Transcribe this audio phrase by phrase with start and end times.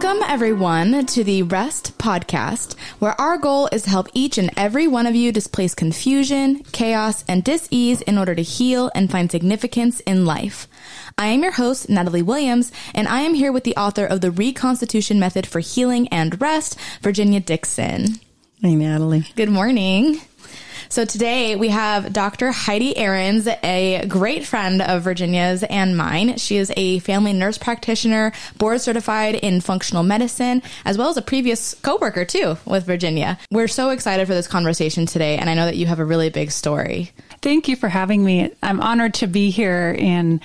[0.00, 4.86] Welcome, everyone, to the Rest Podcast, where our goal is to help each and every
[4.86, 9.98] one of you displace confusion, chaos, and dis-ease in order to heal and find significance
[9.98, 10.68] in life.
[11.18, 14.30] I am your host, Natalie Williams, and I am here with the author of The
[14.30, 18.20] Reconstitution Method for Healing and Rest, Virginia Dixon.
[18.62, 19.24] Hey, Natalie.
[19.34, 20.20] Good morning.
[20.90, 22.50] So today we have Dr.
[22.50, 26.38] Heidi Ahrens, a great friend of Virginia's and mine.
[26.38, 31.22] She is a family nurse practitioner, board certified in functional medicine, as well as a
[31.22, 33.38] previous coworker too with Virginia.
[33.50, 36.30] We're so excited for this conversation today, and I know that you have a really
[36.30, 37.12] big story.
[37.42, 38.50] Thank you for having me.
[38.62, 40.40] I'm honored to be here and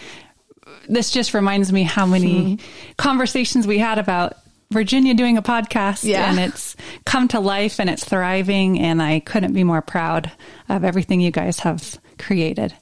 [0.89, 2.91] this just reminds me how many mm-hmm.
[2.97, 4.35] conversations we had about
[4.73, 6.29] Virginia doing a podcast yeah.
[6.29, 10.31] and it's come to life and it's thriving and I couldn't be more proud
[10.67, 12.73] of everything you guys have created.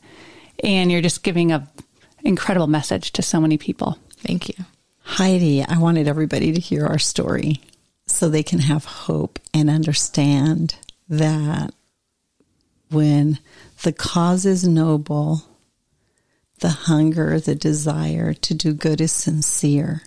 [0.64, 1.70] And you're just giving a
[2.23, 3.98] incredible message to so many people.
[4.17, 4.66] Thank you.
[5.03, 7.61] Heidi, I wanted everybody to hear our story
[8.08, 10.76] so they can have hope and understand
[11.09, 11.73] that
[12.89, 13.39] when
[13.83, 15.44] the cause is noble,
[16.59, 20.03] the hunger, the desire to do good is sincere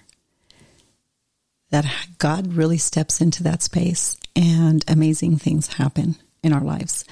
[1.74, 7.04] that God really steps into that space and amazing things happen in our lives.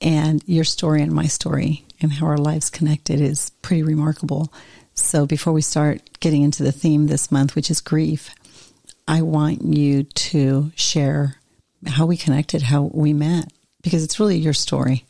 [0.00, 4.50] And your story and my story and how our lives connected is pretty remarkable.
[4.94, 8.34] So before we start getting into the theme this month, which is grief,
[9.06, 11.36] I want you to share
[11.86, 15.04] how we connected, how we met, because it's really your story.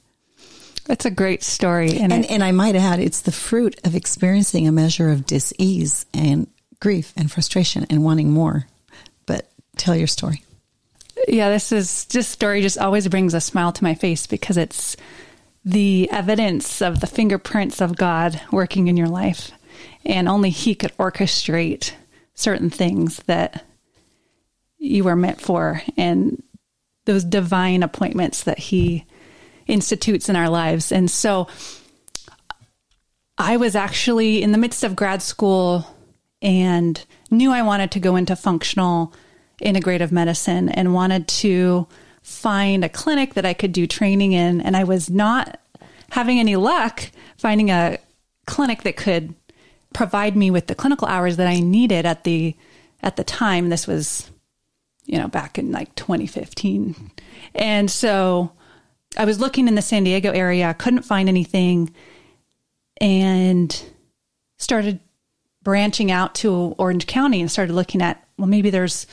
[0.86, 1.96] That's a great story.
[1.96, 6.06] And, and, and I might add, it's the fruit of experiencing a measure of dis-ease
[6.12, 6.48] and
[6.80, 8.66] grief and frustration and wanting more
[9.76, 10.42] tell your story.
[11.28, 14.96] Yeah, this is just story just always brings a smile to my face because it's
[15.64, 19.50] the evidence of the fingerprints of God working in your life.
[20.04, 21.92] And only He could orchestrate
[22.34, 23.64] certain things that
[24.78, 26.42] you were meant for and
[27.06, 29.04] those divine appointments that He
[29.66, 30.92] institutes in our lives.
[30.92, 31.48] And so
[33.38, 35.86] I was actually in the midst of grad school
[36.40, 39.12] and knew I wanted to go into functional
[39.60, 41.86] integrative medicine and wanted to
[42.22, 44.60] find a clinic that I could do training in.
[44.60, 45.60] And I was not
[46.10, 47.98] having any luck finding a
[48.46, 49.34] clinic that could
[49.92, 52.54] provide me with the clinical hours that I needed at the
[53.02, 53.68] at the time.
[53.68, 54.30] This was,
[55.04, 57.12] you know, back in like 2015.
[57.54, 58.52] And so
[59.16, 61.94] I was looking in the San Diego area, couldn't find anything,
[63.00, 63.84] and
[64.58, 65.00] started
[65.62, 69.06] branching out to Orange County and started looking at, well, maybe there's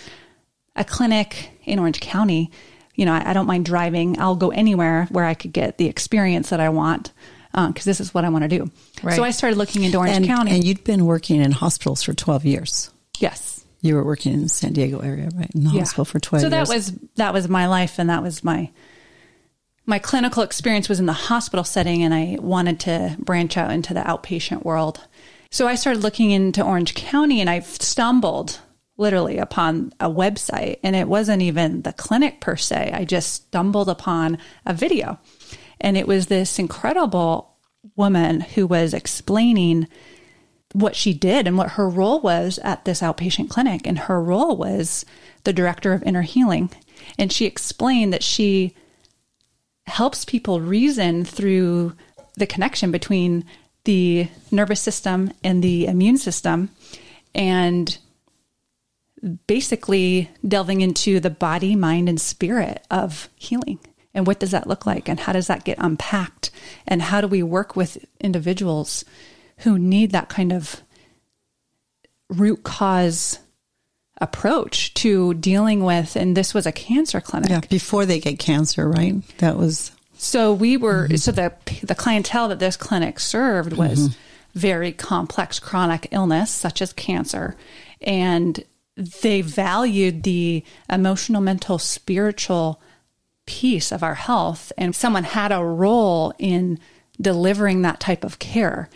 [0.75, 2.51] a clinic in Orange County,
[2.95, 4.19] you know, I, I, don't mind driving.
[4.19, 7.11] I'll go anywhere where I could get the experience that I want
[7.51, 8.71] because uh, this is what I want to do.
[9.03, 9.15] Right.
[9.15, 10.51] So I started looking into Orange and, County.
[10.51, 12.91] And you'd been working in hospitals for 12 years.
[13.19, 13.63] Yes.
[13.81, 15.51] You were working in the San Diego area, right?
[15.53, 15.79] In the yeah.
[15.79, 16.67] hospital for 12 so years.
[16.67, 18.71] So that was, that was my life and that was my,
[19.85, 23.93] my clinical experience was in the hospital setting and I wanted to branch out into
[23.93, 25.05] the outpatient world.
[25.51, 28.59] So I started looking into Orange County and I stumbled
[28.97, 32.91] literally upon a website and it wasn't even the clinic per se.
[32.93, 35.19] I just stumbled upon a video
[35.81, 37.57] and it was this incredible
[37.95, 39.87] woman who was explaining
[40.73, 43.85] what she did and what her role was at this outpatient clinic.
[43.85, 45.05] And her role was
[45.43, 46.71] the director of inner healing.
[47.17, 48.75] And she explained that she
[49.85, 51.93] helps people reason through
[52.35, 53.45] the connection between
[53.85, 56.69] the nervous system and the immune system
[57.35, 57.97] and
[59.47, 63.79] basically delving into the body, mind, and spirit of healing.
[64.13, 65.09] And what does that look like?
[65.09, 66.51] And how does that get unpacked?
[66.87, 69.05] And how do we work with individuals
[69.59, 70.81] who need that kind of
[72.29, 73.39] root cause
[74.21, 76.15] approach to dealing with?
[76.15, 77.49] And this was a cancer clinic.
[77.49, 79.15] Yeah, before they get cancer, right?
[79.39, 79.91] That was.
[80.15, 81.15] So we were, mm-hmm.
[81.15, 84.19] so the, the clientele that this clinic served was mm-hmm.
[84.53, 87.55] very complex chronic illness, such as cancer.
[88.01, 88.63] And
[88.95, 92.81] they valued the emotional, mental, spiritual
[93.45, 94.71] piece of our health.
[94.77, 96.79] And someone had a role in
[97.19, 98.89] delivering that type of care.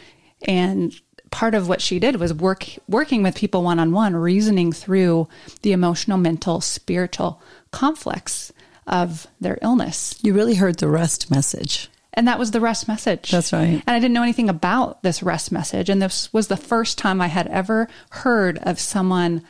[0.48, 0.94] And
[1.32, 5.28] part of what she did was work working with people one on one, reasoning through
[5.62, 7.42] the emotional, mental, spiritual
[7.72, 8.52] conflicts
[8.86, 10.18] of their illness.
[10.22, 11.90] You really heard the rest message.
[12.14, 13.30] And that was the rest message.
[13.30, 13.84] That's right.
[13.86, 15.88] And I didn't know anything about this rest message.
[15.90, 19.44] And this was the first time I had ever heard of someone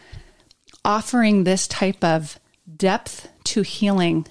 [0.87, 2.39] offering this type of
[2.77, 4.25] depth to healing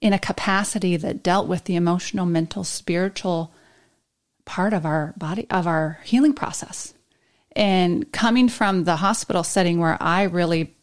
[0.00, 3.52] in a capacity that dealt with the emotional, mental, spiritual
[4.44, 6.94] part of our body, of our healing process.
[7.56, 10.74] And coming from the hospital setting where I really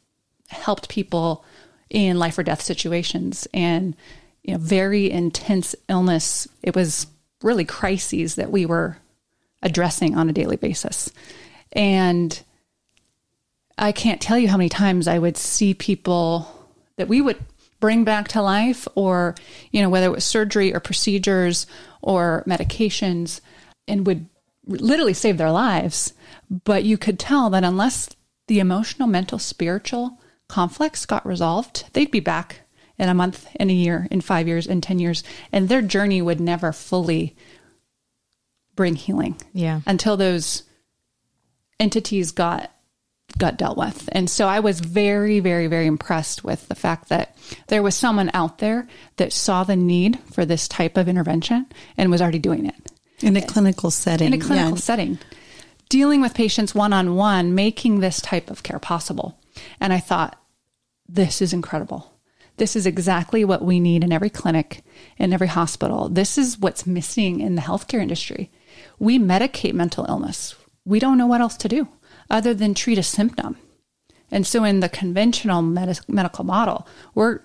[0.49, 1.45] helped people
[1.89, 3.95] in life or death situations and
[4.43, 6.47] you know very intense illness.
[6.61, 7.07] It was
[7.41, 8.97] really crises that we were
[9.61, 11.11] addressing on a daily basis.
[11.71, 12.39] And
[13.79, 16.47] I can't tell you how many times I would see people
[16.97, 17.37] that we would
[17.79, 19.35] bring back to life or
[19.71, 21.65] you know whether it was surgery or procedures
[22.01, 23.39] or medications
[23.87, 24.27] and would
[24.67, 26.13] literally save their lives
[26.65, 28.09] but you could tell that unless
[28.47, 32.61] the emotional mental spiritual conflicts got resolved they'd be back
[32.97, 35.23] in a month in a year in 5 years in 10 years
[35.53, 37.33] and their journey would never fully
[38.75, 39.81] bring healing Yeah.
[39.87, 40.63] until those
[41.79, 42.71] entities got
[43.37, 44.09] got dealt with.
[44.11, 47.35] And so I was very very very impressed with the fact that
[47.67, 48.87] there was someone out there
[49.17, 51.67] that saw the need for this type of intervention
[51.97, 52.91] and was already doing it
[53.21, 54.27] In a clinical setting.
[54.27, 54.77] in a clinical yeah.
[54.77, 55.19] setting.
[55.89, 59.39] Dealing with patients one on one, making this type of care possible.
[59.79, 60.39] And I thought
[61.07, 62.13] this is incredible.
[62.57, 64.83] This is exactly what we need in every clinic,
[65.17, 66.09] in every hospital.
[66.09, 68.51] This is what's missing in the healthcare industry.
[68.99, 70.55] We medicate mental illness.
[70.85, 71.87] We don't know what else to do
[72.29, 73.57] other than treat a symptom.
[74.31, 77.41] And so, in the conventional med- medical model, we're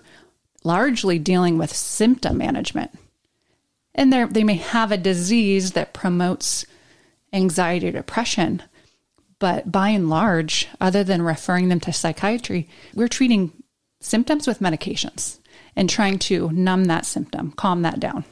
[0.63, 2.91] largely dealing with symptom management.
[3.93, 6.65] And they they may have a disease that promotes
[7.33, 8.61] anxiety or depression,
[9.39, 13.51] but by and large, other than referring them to psychiatry, we're treating
[13.99, 15.39] symptoms with medications
[15.75, 18.23] and trying to numb that symptom, calm that down.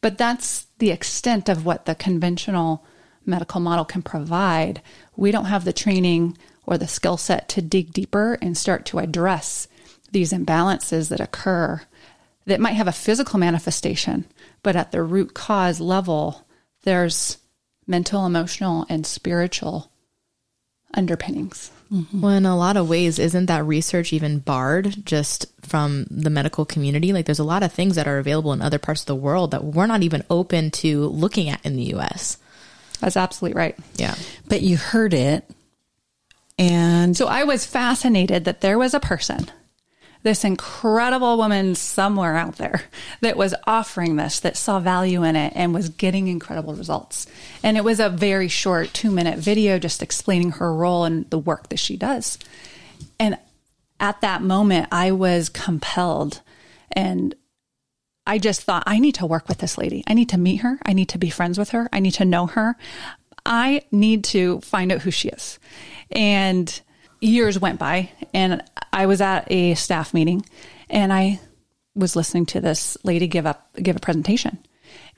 [0.00, 2.84] But that's the extent of what the conventional
[3.26, 4.80] medical model can provide.
[5.16, 8.98] We don't have the training or the skill set to dig deeper and start to
[8.98, 9.68] address
[10.12, 11.82] these imbalances that occur
[12.46, 14.24] that might have a physical manifestation,
[14.62, 16.46] but at the root cause level,
[16.84, 17.38] there's
[17.86, 19.90] mental, emotional, and spiritual
[20.94, 21.70] underpinnings.
[21.92, 22.20] Mm-hmm.
[22.20, 26.64] Well, in a lot of ways, isn't that research even barred just from the medical
[26.64, 27.12] community?
[27.12, 29.50] Like, there's a lot of things that are available in other parts of the world
[29.52, 32.38] that we're not even open to looking at in the US.
[32.96, 33.76] That's absolutely right.
[33.96, 34.14] Yeah.
[34.48, 35.48] But you heard it.
[36.58, 39.50] And So I was fascinated that there was a person,
[40.22, 42.82] this incredible woman somewhere out there
[43.20, 47.26] that was offering this, that saw value in it and was getting incredible results.
[47.62, 51.38] And it was a very short two minute video just explaining her role and the
[51.38, 52.38] work that she does.
[53.20, 53.38] And
[54.00, 56.40] at that moment, I was compelled
[56.90, 57.34] and
[58.26, 60.02] I just thought, I need to work with this lady.
[60.06, 60.78] I need to meet her.
[60.84, 61.88] I need to be friends with her.
[61.92, 62.76] I need to know her.
[63.44, 65.58] I need to find out who she is.
[66.10, 66.80] And
[67.20, 68.62] years went by, and
[68.92, 70.44] I was at a staff meeting,
[70.90, 71.40] and I
[71.94, 74.58] was listening to this lady give up give a presentation,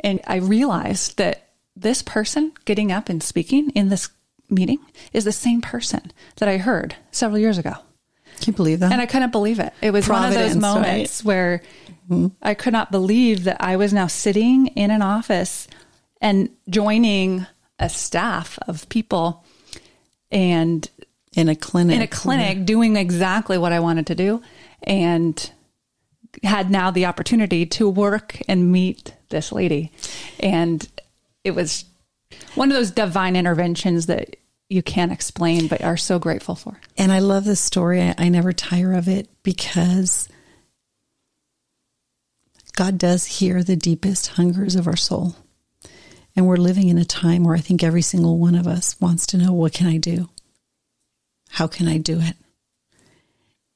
[0.00, 4.08] and I realized that this person getting up and speaking in this
[4.50, 4.78] meeting
[5.12, 7.74] is the same person that I heard several years ago.
[8.38, 8.92] Can you believe that?
[8.92, 9.72] And I couldn't believe it.
[9.80, 11.62] It was one of those Providence, moments where
[12.08, 12.28] mm-hmm.
[12.42, 15.68] I could not believe that I was now sitting in an office
[16.20, 17.46] and joining
[17.78, 19.44] a staff of people
[20.30, 20.88] and
[21.34, 21.96] in a clinic.
[21.96, 22.64] in a clinic mm-hmm.
[22.64, 24.42] doing exactly what I wanted to do
[24.82, 25.50] and
[26.42, 29.92] had now the opportunity to work and meet this lady.
[30.40, 30.88] And
[31.44, 31.84] it was
[32.54, 34.36] one of those divine interventions that
[34.68, 36.80] you can't explain but are so grateful for.
[36.96, 38.02] And I love this story.
[38.02, 40.28] I, I never tire of it because
[42.76, 45.36] God does hear the deepest hungers of our soul.
[46.36, 49.26] And we're living in a time where I think every single one of us wants
[49.28, 50.28] to know what can I do?
[51.50, 52.36] How can I do it?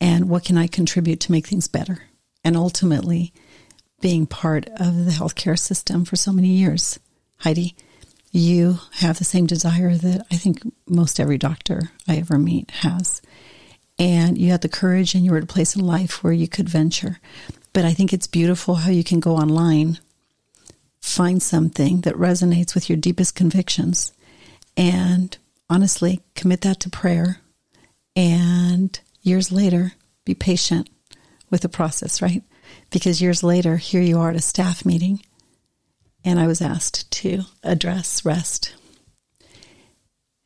[0.01, 2.05] And what can I contribute to make things better?
[2.45, 3.33] And ultimately,
[4.01, 6.99] being part of the healthcare system for so many years,
[7.39, 7.75] Heidi,
[8.33, 13.21] you have the same desire that I think most every doctor I ever meet has.
[13.99, 16.49] And you had the courage and you were at a place in life where you
[16.49, 17.21] could venture.
[17.75, 19.99] But I think it's beautiful how you can go online,
[21.01, 24.13] find something that resonates with your deepest convictions,
[24.79, 25.37] and
[25.69, 27.41] honestly commit that to prayer.
[28.17, 29.93] And years later,
[30.25, 30.89] be patient
[31.51, 32.43] with the process, right?
[32.91, 35.21] Because years later, here you are at a staff meeting
[36.25, 38.75] and I was asked to address rest.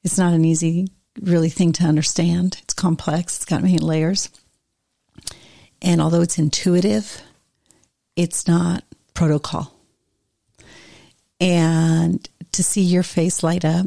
[0.02, 0.88] It's not an easy,
[1.20, 2.58] really thing to understand.
[2.62, 3.36] It's complex.
[3.36, 4.30] It's got many layers.
[5.82, 7.20] And although it's intuitive,
[8.14, 9.72] it's not protocol.
[11.40, 13.86] And to see your face light up,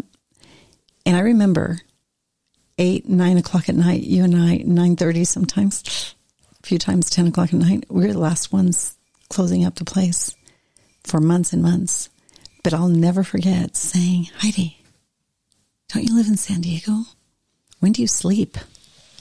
[1.05, 1.79] and I remember
[2.77, 6.13] eight, nine o'clock at night, you and I, nine thirty sometimes,
[6.63, 7.86] a few times ten o'clock at night.
[7.89, 8.96] We were the last ones
[9.29, 10.36] closing up the place
[11.03, 12.10] for months and months.
[12.63, 14.77] But I'll never forget saying, Heidi,
[15.89, 17.03] don't you live in San Diego?
[17.79, 18.58] When do you sleep?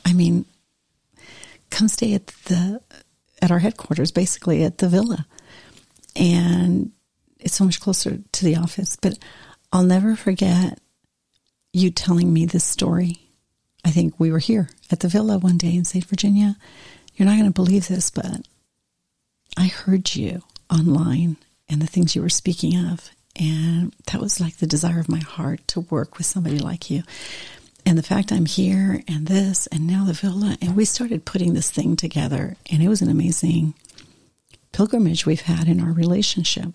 [0.04, 0.44] I mean,
[1.70, 2.80] come stay at the
[3.40, 5.26] at our headquarters, basically at the villa,
[6.16, 6.90] and
[7.38, 8.96] it's so much closer to the office.
[8.96, 9.18] But
[9.72, 10.80] I'll never forget
[11.72, 13.20] you telling me this story.
[13.84, 16.04] I think we were here at the villa one day in St.
[16.04, 16.56] Virginia.
[17.14, 18.46] You're not going to believe this, but
[19.56, 21.36] I heard you online
[21.68, 23.10] and the things you were speaking of.
[23.36, 27.02] And that was like the desire of my heart to work with somebody like you.
[27.86, 30.56] And the fact I'm here and this and now the villa.
[30.60, 32.56] And we started putting this thing together.
[32.70, 33.74] And it was an amazing
[34.72, 36.72] pilgrimage we've had in our relationship.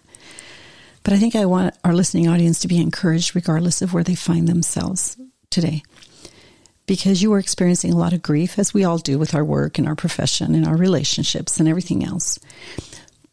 [1.03, 4.15] But I think I want our listening audience to be encouraged regardless of where they
[4.15, 5.17] find themselves
[5.49, 5.83] today.
[6.85, 9.77] Because you were experiencing a lot of grief, as we all do with our work
[9.77, 12.39] and our profession and our relationships and everything else.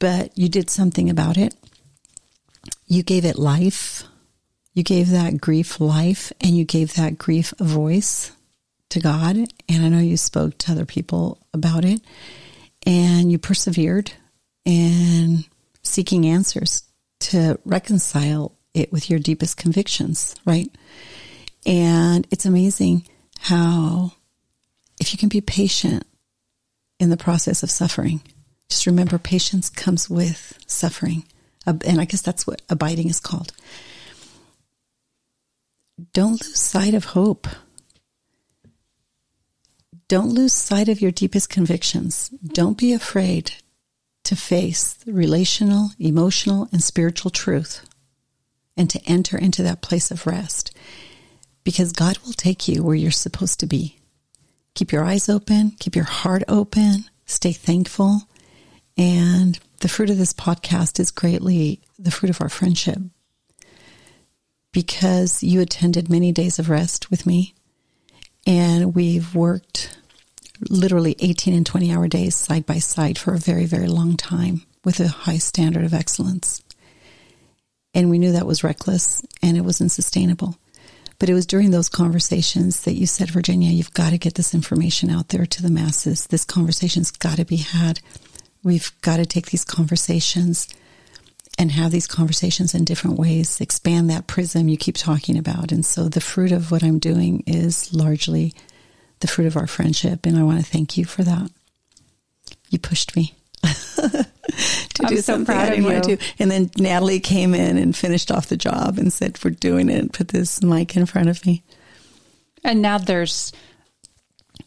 [0.00, 1.54] But you did something about it.
[2.88, 4.02] You gave it life.
[4.74, 8.32] You gave that grief life and you gave that grief a voice
[8.88, 9.36] to God.
[9.36, 12.00] And I know you spoke to other people about it
[12.86, 14.12] and you persevered
[14.64, 15.44] in
[15.82, 16.82] seeking answers
[17.20, 20.70] to reconcile it with your deepest convictions, right?
[21.66, 23.06] And it's amazing
[23.38, 24.12] how,
[25.00, 26.04] if you can be patient
[26.98, 28.22] in the process of suffering,
[28.70, 31.24] just remember patience comes with suffering.
[31.66, 33.52] And I guess that's what abiding is called.
[36.14, 37.46] Don't lose sight of hope.
[40.08, 42.30] Don't lose sight of your deepest convictions.
[42.30, 43.52] Don't be afraid
[44.24, 47.84] to face relational, emotional, and spiritual truth
[48.76, 50.74] and to enter into that place of rest
[51.64, 53.98] because God will take you where you're supposed to be.
[54.74, 58.22] Keep your eyes open, keep your heart open, stay thankful.
[59.00, 62.98] And the fruit of this podcast is greatly the fruit of our friendship
[64.72, 67.54] because you attended many days of rest with me
[68.46, 69.98] and we've worked
[70.68, 74.66] literally 18 and 20 hour days side by side for a very, very long time
[74.84, 76.62] with a high standard of excellence.
[77.94, 80.58] And we knew that was reckless and it wasn't sustainable.
[81.18, 84.54] But it was during those conversations that you said, Virginia, you've got to get this
[84.54, 86.26] information out there to the masses.
[86.26, 88.00] This conversation's got to be had.
[88.62, 90.68] We've got to take these conversations
[91.58, 95.72] and have these conversations in different ways, expand that prism you keep talking about.
[95.72, 98.54] And so the fruit of what I'm doing is largely
[99.20, 100.24] the fruit of our friendship.
[100.24, 101.50] And I want to thank you for that.
[102.70, 103.34] You pushed me.
[103.62, 104.26] to
[105.02, 106.16] I'm do so something proud I didn't of want you.
[106.16, 106.24] to.
[106.38, 110.12] And then Natalie came in and finished off the job and said, We're doing it.
[110.12, 111.62] Put this mic in front of me.
[112.64, 113.52] And now there's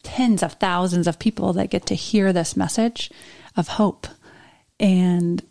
[0.04, 3.10] tens of thousands of people that get to hear this message
[3.56, 4.08] of hope
[4.80, 5.44] and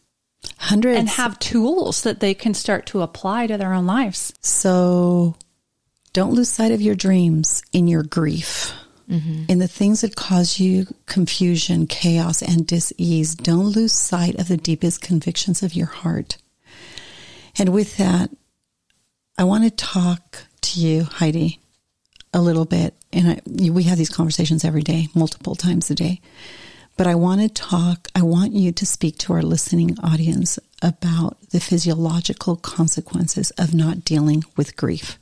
[0.59, 0.99] Hundreds.
[0.99, 4.33] and have tools that they can start to apply to their own lives.
[4.41, 5.37] So
[6.13, 8.73] don't lose sight of your dreams in your grief.
[9.09, 9.45] Mm-hmm.
[9.49, 14.57] In the things that cause you confusion, chaos, and dis-ease, don't lose sight of the
[14.57, 16.39] deepest convictions of your heart.
[17.59, 18.31] And with that,
[19.37, 21.61] I want to talk to you, Heidi,
[22.33, 22.95] a little bit.
[23.13, 23.41] And I,
[23.71, 26.21] we have these conversations every day, multiple times a day.
[27.03, 31.37] But I want to talk, I want you to speak to our listening audience about
[31.51, 35.19] the physiological consequences of not dealing with grief.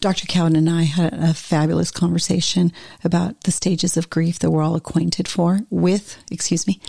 [0.00, 0.26] Dr.
[0.26, 2.72] Cowan and I had a fabulous conversation
[3.04, 6.80] about the stages of grief that we're all acquainted for with, excuse me.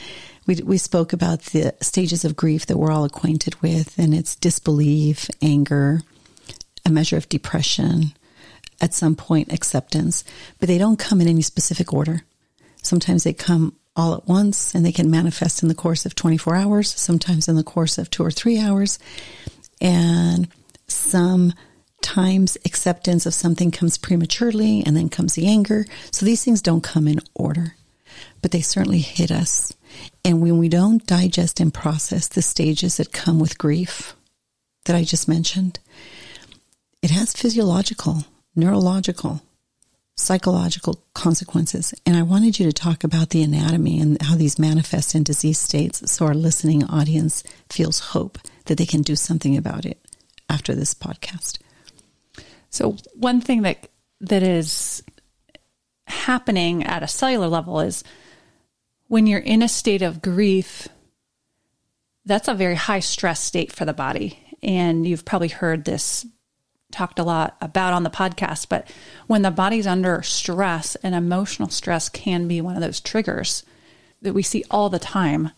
[0.48, 4.36] We, we spoke about the stages of grief that we're all acquainted with, and it's
[4.36, 6.02] disbelief, anger,
[6.88, 8.14] a measure of depression,
[8.82, 10.24] at some point acceptance,
[10.60, 12.24] but they don't come in any specific order.
[12.86, 16.56] Sometimes they come all at once and they can manifest in the course of 24
[16.56, 19.00] hours, sometimes in the course of two or three hours.
[19.82, 20.48] And
[20.88, 25.86] sometimes acceptance of something comes prematurely and then comes the anger.
[26.12, 27.76] So these things don't come in order,
[28.42, 29.74] but they certainly hit us.
[30.24, 34.16] And when we don't digest and process the stages that come with grief
[34.86, 35.80] that I just mentioned,
[37.02, 38.26] it has physiological,
[38.56, 39.42] neurological,
[40.16, 41.94] psychological consequences.
[42.06, 45.60] And I wanted you to talk about the anatomy and how these manifest in disease
[45.60, 50.00] states so our listening audience feels hope that they can do something about it
[50.50, 51.60] after this podcast.
[52.70, 53.90] So one thing that
[54.22, 55.04] that is
[56.08, 58.04] happening at a cellular level is
[59.08, 60.88] when you're in a state of grief,
[62.26, 64.40] that's a very high stress state for the body.
[64.64, 66.26] And you've probably heard this
[66.96, 68.90] talked a lot about on the podcast, but
[69.28, 73.64] when the body's under stress and emotional stress can be one of those triggers
[74.22, 75.52] that we see all the time.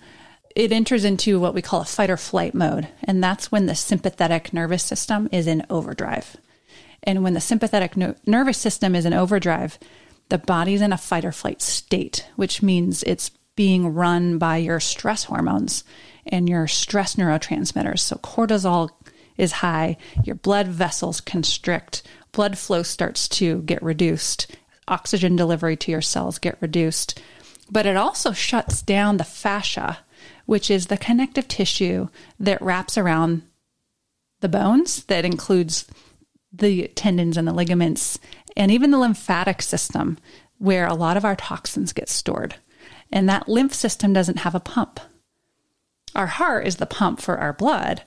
[0.56, 3.76] It enters into what we call a fight or flight mode, and that's when the
[3.76, 6.36] sympathetic nervous system is in overdrive.
[7.04, 9.78] And when the sympathetic no- nervous system is in overdrive,
[10.30, 14.80] the body's in a fight or flight state, which means it's being run by your
[14.80, 15.84] stress hormones
[16.26, 18.00] and your stress neurotransmitters.
[18.00, 18.90] So cortisol
[19.38, 24.56] is high, your blood vessels constrict, blood flow starts to get reduced,
[24.88, 27.22] oxygen delivery to your cells get reduced.
[27.70, 30.00] But it also shuts down the fascia,
[30.46, 32.08] which is the connective tissue
[32.40, 33.44] that wraps around
[34.40, 35.86] the bones that includes
[36.54, 38.20] the tendons and the ligaments
[38.56, 40.18] and even the lymphatic system
[40.58, 42.56] where a lot of our toxins get stored.
[43.12, 45.00] And that lymph system doesn't have a pump.
[46.16, 48.04] Our heart is the pump for our blood,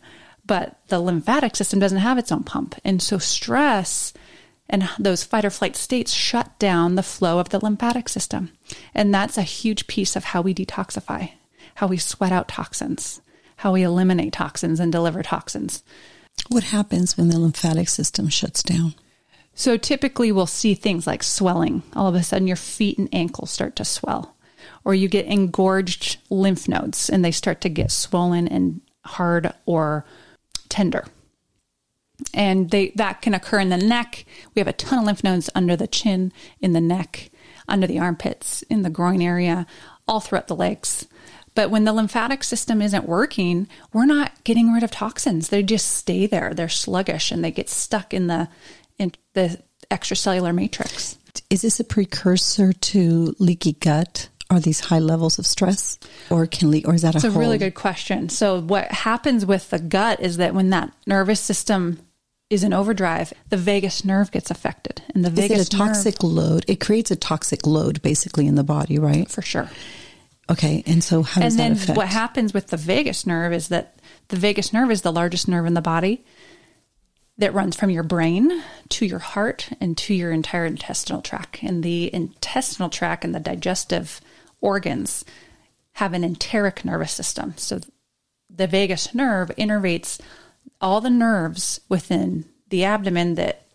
[0.50, 2.74] but the lymphatic system doesn't have its own pump.
[2.84, 4.12] And so stress
[4.68, 8.50] and those fight or flight states shut down the flow of the lymphatic system.
[8.92, 11.30] And that's a huge piece of how we detoxify,
[11.76, 13.20] how we sweat out toxins,
[13.58, 15.84] how we eliminate toxins and deliver toxins.
[16.48, 18.96] What happens when the lymphatic system shuts down?
[19.54, 21.84] So typically we'll see things like swelling.
[21.94, 24.34] All of a sudden your feet and ankles start to swell
[24.84, 30.04] or you get engorged lymph nodes and they start to get swollen and hard or
[30.70, 31.04] tender.
[32.34, 34.24] And they that can occur in the neck.
[34.54, 37.30] We have a ton of lymph nodes under the chin, in the neck,
[37.68, 39.66] under the armpits, in the groin area,
[40.06, 41.06] all throughout the legs.
[41.54, 45.48] But when the lymphatic system isn't working, we're not getting rid of toxins.
[45.48, 46.54] They just stay there.
[46.54, 48.48] They're sluggish and they get stuck in the
[48.98, 49.60] in the
[49.90, 51.18] extracellular matrix.
[51.48, 54.28] Is this a precursor to leaky gut?
[54.50, 57.18] Are these high levels of stress, or can leak, or is that a?
[57.18, 58.28] It's a really good question.
[58.28, 62.00] So what happens with the gut is that when that nervous system
[62.50, 66.22] is in overdrive, the vagus nerve gets affected, and the Is vagus it a toxic
[66.24, 66.64] load?
[66.66, 69.30] It creates a toxic load basically in the body, right?
[69.30, 69.70] for sure.
[70.50, 71.96] Okay, and so how does and then that affect?
[71.96, 75.64] what happens with the vagus nerve is that the vagus nerve is the largest nerve
[75.64, 76.24] in the body
[77.38, 81.62] that runs from your brain to your heart and to your entire intestinal tract.
[81.62, 84.20] And the intestinal tract and the digestive
[84.60, 85.24] organs
[85.92, 87.54] have an enteric nervous system.
[87.56, 87.80] So
[88.48, 90.20] the vagus nerve innervates
[90.80, 93.66] all the nerves within the abdomen that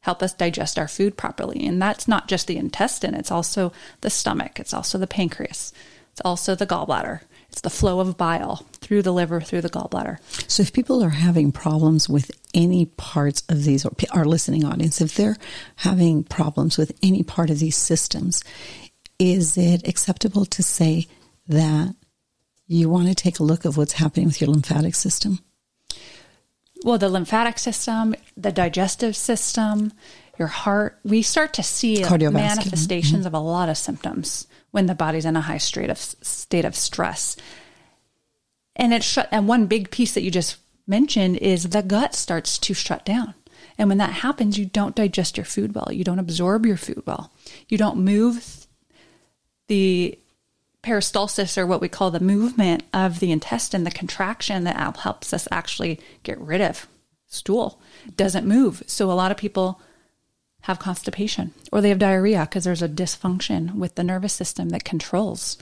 [0.00, 1.66] help us digest our food properly.
[1.66, 5.72] And that's not just the intestine, it's also the stomach, it's also the pancreas,
[6.12, 7.20] it's also the gallbladder.
[7.48, 10.18] It's the flow of bile through the liver, through the gallbladder.
[10.50, 15.00] So, if people are having problems with any parts of these, or our listening audience,
[15.00, 15.36] if they're
[15.76, 18.42] having problems with any part of these systems,
[19.18, 21.06] is it acceptable to say
[21.48, 21.94] that
[22.66, 25.40] you want to take a look of what's happening with your lymphatic system?
[26.84, 29.92] Well, the lymphatic system, the digestive system,
[30.38, 32.26] your heart, we start to see Cardiovascular.
[32.26, 32.34] Mm-hmm.
[32.34, 36.64] manifestations of a lot of symptoms when the body's in a high state of state
[36.64, 37.36] of stress.
[38.76, 42.58] And it shut and one big piece that you just mentioned is the gut starts
[42.58, 43.34] to shut down.
[43.78, 45.88] And when that happens, you don't digest your food well.
[45.90, 47.32] You don't absorb your food well.
[47.68, 48.63] You don't move
[49.68, 50.18] the
[50.82, 55.48] peristalsis or what we call the movement of the intestine, the contraction that helps us
[55.50, 56.86] actually get rid of
[57.26, 57.80] stool
[58.16, 58.82] doesn't move.
[58.86, 59.80] So a lot of people
[60.62, 64.84] have constipation or they have diarrhea because there's a dysfunction with the nervous system that
[64.84, 65.58] controls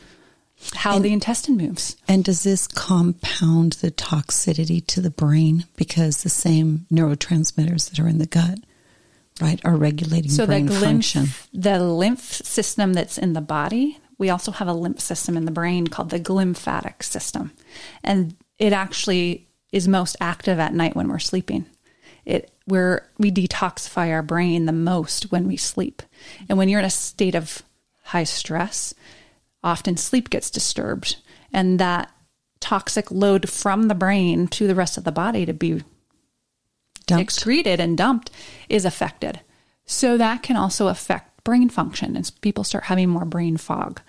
[0.75, 1.97] how the intestine moves.
[2.07, 8.07] And does this compound the toxicity to the brain because the same neurotransmitters that are
[8.09, 8.61] in the gut,
[9.43, 11.23] right, are regulating So the brain function?
[11.23, 15.45] lymph, the lymph system that's in the body, we also have a lymph system in
[15.45, 17.53] the brain called the glymphatic system,
[18.03, 21.67] and it actually is most active at night when we're sleeping.
[22.25, 26.03] It where we detoxify our brain the most when we sleep,
[26.49, 27.63] and when you're in a state of
[28.05, 28.95] high stress,
[29.65, 31.17] often sleep gets disturbed,
[31.53, 32.11] and that
[32.61, 35.83] toxic load from the brain to the rest of the body to be
[37.07, 37.23] Dumped.
[37.23, 38.31] excreted and dumped
[38.69, 39.41] is affected.
[39.87, 44.01] So that can also affect brain function as people start having more brain fog,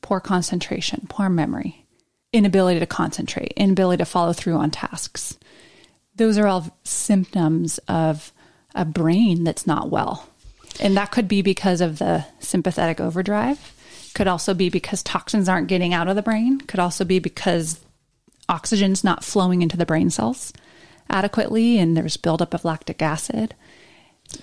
[0.00, 1.86] poor concentration, poor memory,
[2.32, 5.38] inability to concentrate, inability to follow through on tasks.
[6.16, 8.32] Those are all symptoms of
[8.74, 10.28] a brain that's not well.
[10.80, 13.74] And that could be because of the sympathetic overdrive,
[14.14, 17.80] could also be because toxins aren't getting out of the brain, could also be because
[18.48, 20.52] oxygen's not flowing into the brain cells
[21.10, 23.54] adequately and there's buildup of lactic acid.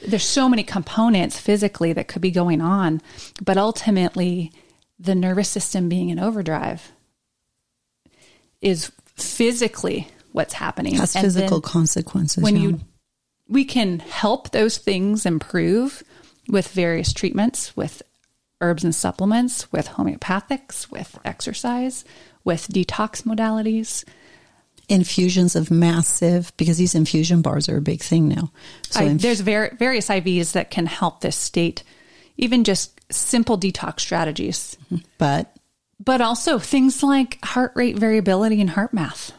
[0.07, 3.01] There's so many components physically that could be going on,
[3.41, 4.51] but ultimately,
[4.99, 6.91] the nervous system being in overdrive
[8.61, 10.95] is physically what's happening.
[10.95, 12.43] has And physical consequences.
[12.43, 12.61] when yeah.
[12.61, 12.79] you
[13.47, 16.03] we can help those things improve
[16.47, 18.03] with various treatments with
[18.61, 22.05] herbs and supplements with homeopathics with exercise
[22.43, 24.03] with detox modalities
[24.89, 28.51] infusions of massive because these infusion bars are a big thing now.
[28.89, 31.83] So I, inf- there's var- various IVs that can help this state
[32.37, 34.77] even just simple detox strategies.
[34.85, 35.03] Mm-hmm.
[35.17, 35.55] But
[36.03, 39.31] But also things like heart rate variability and heart math,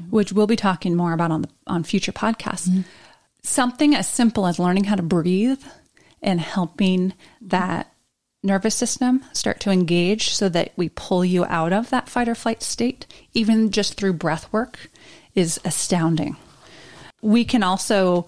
[0.00, 0.10] mm-hmm.
[0.10, 2.68] which we'll be talking more about on the on future podcasts.
[2.68, 2.82] Mm-hmm.
[3.42, 5.62] Something as simple as learning how to breathe
[6.22, 7.92] and helping that
[8.48, 12.34] nervous system start to engage so that we pull you out of that fight or
[12.34, 14.90] flight state, even just through breath work,
[15.34, 16.36] is astounding.
[17.22, 18.26] We can also,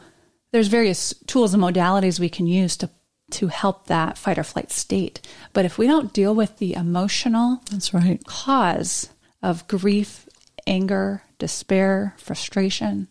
[0.53, 2.91] there's various tools and modalities we can use to,
[3.33, 5.21] to help that fight or flight state.
[5.53, 8.25] But if we don't deal with the emotional that's right.
[8.25, 9.09] cause
[9.43, 10.29] of grief,
[10.67, 13.09] anger, despair, frustration,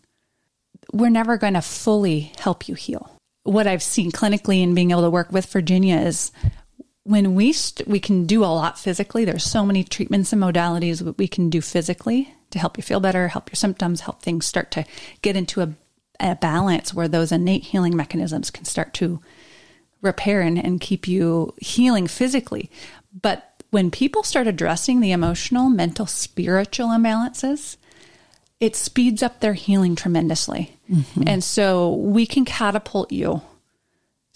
[0.94, 3.16] we're never going to fully help you heal.
[3.44, 6.32] What I've seen clinically and being able to work with Virginia is
[7.10, 9.26] when we st- we can do a lot physically.
[9.26, 13.00] There's so many treatments and modalities that we can do physically to help you feel
[13.00, 14.86] better, help your symptoms, help things start to
[15.24, 15.74] get into a,
[16.20, 19.20] a balance where those innate healing mechanisms can start to
[20.04, 22.70] repair and, and keep you healing physically.
[23.12, 27.78] But when people start addressing the emotional, mental, spiritual imbalances,
[28.60, 30.78] it speeds up their healing tremendously.
[30.92, 31.24] Mm-hmm.
[31.26, 33.42] And so we can catapult you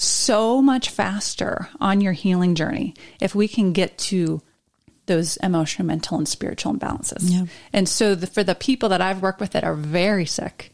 [0.03, 4.41] so much faster on your healing journey if we can get to
[5.05, 7.21] those emotional, mental, and spiritual imbalances.
[7.23, 7.45] Yeah.
[7.73, 10.71] And so the, for the people that I've worked with that are very sick,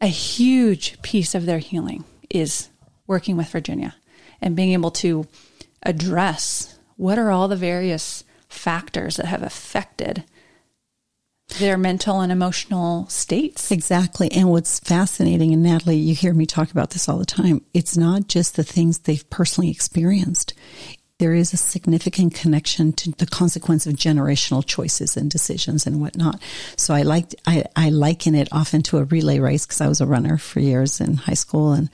[0.00, 2.68] a huge piece of their healing is
[3.06, 3.94] working with Virginia
[4.40, 5.26] and being able to
[5.82, 10.24] address what are all the various factors that have affected
[11.58, 13.70] their mental and emotional states.
[13.70, 14.30] Exactly.
[14.32, 17.96] And what's fascinating, and Natalie, you hear me talk about this all the time, it's
[17.96, 20.54] not just the things they've personally experienced.
[21.18, 26.42] There is a significant connection to the consequence of generational choices and decisions and whatnot.
[26.76, 30.02] So I like I, I liken it often to a relay race because I was
[30.02, 31.88] a runner for years in high school and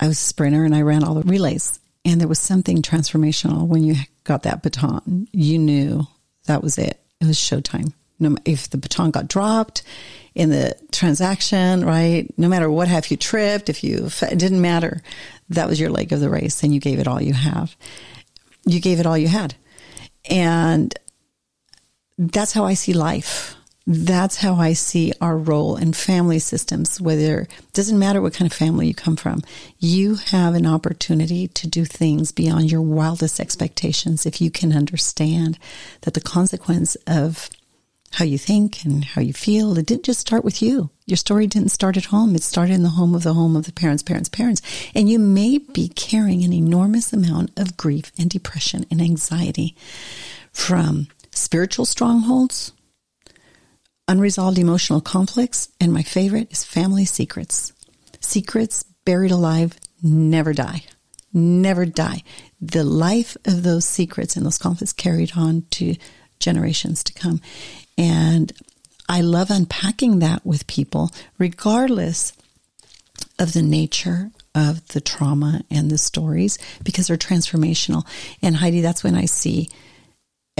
[0.00, 1.78] I was a sprinter and I ran all the relays.
[2.06, 5.28] And there was something transformational when you got that baton.
[5.32, 6.06] You knew
[6.46, 6.98] that was it.
[7.20, 7.92] It was showtime.
[8.18, 9.82] No, if the baton got dropped
[10.34, 12.26] in the transaction, right?
[12.38, 15.02] No matter what, have you tripped, if you, it didn't matter.
[15.48, 17.74] That was your leg of the race and you gave it all you have.
[18.66, 19.54] You gave it all you had.
[20.28, 20.94] And
[22.18, 23.56] that's how I see life.
[23.92, 28.48] That's how I see our role in family systems, whether it doesn't matter what kind
[28.48, 29.42] of family you come from.
[29.80, 35.58] You have an opportunity to do things beyond your wildest expectations if you can understand
[36.02, 37.50] that the consequence of
[38.12, 40.90] how you think and how you feel, it didn't just start with you.
[41.06, 42.36] Your story didn't start at home.
[42.36, 44.62] It started in the home of the home of the parents, parents, parents.
[44.94, 49.74] And you may be carrying an enormous amount of grief and depression and anxiety
[50.52, 52.70] from spiritual strongholds,
[54.10, 57.72] unresolved emotional conflicts, and my favorite is family secrets.
[58.20, 60.82] Secrets buried alive never die.
[61.32, 62.24] Never die.
[62.60, 65.94] The life of those secrets and those conflicts carried on to
[66.40, 67.40] generations to come.
[67.96, 68.52] And
[69.08, 72.32] I love unpacking that with people, regardless
[73.38, 78.04] of the nature of the trauma and the stories, because they're transformational.
[78.42, 79.70] And Heidi, that's when I see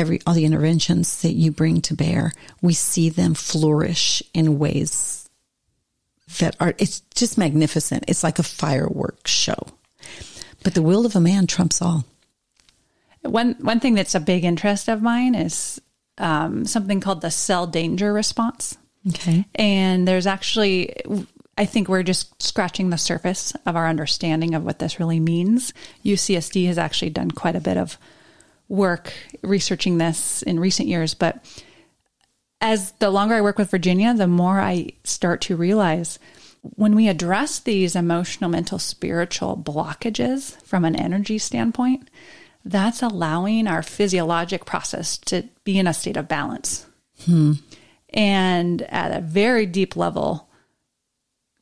[0.01, 5.29] every all the interventions that you bring to bear, we see them flourish in ways
[6.39, 8.05] that are it's just magnificent.
[8.09, 9.67] It's like a fireworks show.
[10.63, 12.05] But the will of a man trumps all.
[13.23, 15.81] One one thing that's a big interest of mine is
[16.19, 18.77] um, something called the cell danger response.
[19.09, 19.47] Okay.
[19.55, 20.95] And there's actually,
[21.57, 25.73] I think we're just scratching the surface of our understanding of what this really means.
[26.05, 27.97] UCSD has actually done quite a bit of
[28.71, 31.45] work researching this in recent years, but
[32.61, 36.19] as the longer I work with Virginia, the more I start to realize
[36.63, 42.09] when we address these emotional, mental, spiritual blockages from an energy standpoint,
[42.65, 46.87] that's allowing our physiologic process to be in a state of balance.
[47.25, 47.55] Hmm.
[48.11, 50.49] And at a very deep level,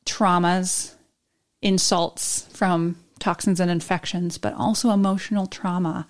[0.05, 0.95] traumas,
[1.61, 6.07] insults from toxins and infections, but also emotional trauma,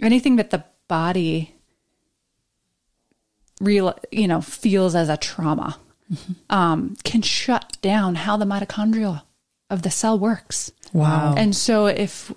[0.00, 1.54] anything that the body
[3.60, 5.76] real you know feels as a trauma
[6.48, 9.22] um, can shut down how the mitochondria
[9.70, 10.72] of the cell works.
[10.92, 11.34] Wow.
[11.36, 12.32] And so if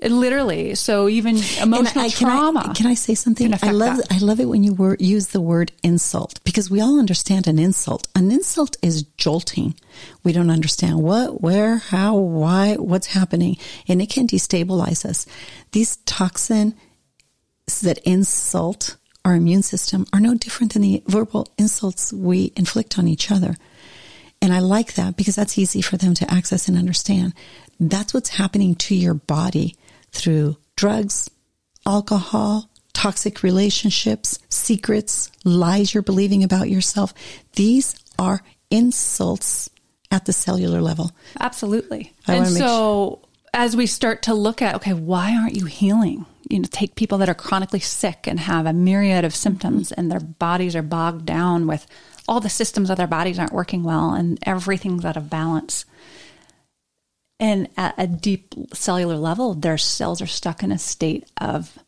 [0.00, 2.60] literally, so even emotional I- trauma.
[2.62, 3.52] Can I, can I say something?
[3.52, 4.06] I love that.
[4.12, 7.58] I love it when you wor- use the word insult because we all understand an
[7.58, 8.06] insult.
[8.14, 9.74] An insult is jolting.
[10.22, 13.56] We don't understand what, where, how, why, what's happening,
[13.88, 15.26] and it can destabilize us.
[15.72, 16.74] These toxin
[17.80, 23.06] that insult our immune system are no different than the verbal insults we inflict on
[23.06, 23.56] each other.
[24.40, 27.34] And I like that because that's easy for them to access and understand.
[27.80, 29.76] That's what's happening to your body
[30.12, 31.28] through drugs,
[31.86, 37.12] alcohol, toxic relationships, secrets, lies you're believing about yourself.
[37.54, 39.70] These are insults
[40.10, 41.10] at the cellular level.
[41.38, 42.12] Absolutely.
[42.26, 46.26] I and so as we start to look at, okay, why aren't you healing?
[46.48, 50.10] You know, take people that are chronically sick and have a myriad of symptoms and
[50.10, 51.86] their bodies are bogged down with
[52.26, 55.84] all the systems of their bodies aren't working well and everything's out of balance.
[57.40, 61.78] And at a deep cellular level, their cells are stuck in a state of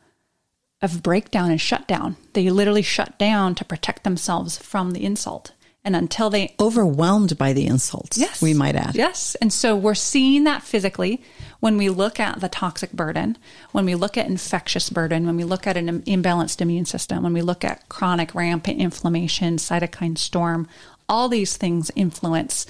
[0.82, 2.16] of breakdown and shutdown.
[2.32, 5.52] They literally shut down to protect themselves from the insult.
[5.82, 8.42] And until they Overwhelmed by the insults, Yes.
[8.42, 8.94] we might add.
[8.94, 9.34] Yes.
[9.40, 11.22] And so we're seeing that physically
[11.60, 13.38] when we look at the toxic burden,
[13.72, 17.32] when we look at infectious burden, when we look at an imbalanced immune system, when
[17.32, 20.68] we look at chronic rampant inflammation, cytokine storm,
[21.08, 22.66] all these things influence,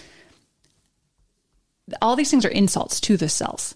[2.01, 3.75] all these things are insults to the cells.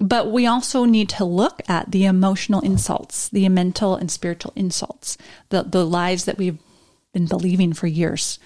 [0.00, 5.16] But we also need to look at the emotional insults, the mental and spiritual insults,
[5.48, 6.58] the, the lies that we've
[7.12, 8.38] been believing for years